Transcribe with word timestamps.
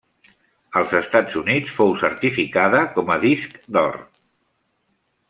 Als 0.79 0.93
Estats 0.99 1.35
Units 1.41 1.75
fou 1.79 1.93
certificada 2.03 2.81
com 2.97 3.13
a 3.17 3.19
disc 3.27 3.55
d'or. 3.77 4.01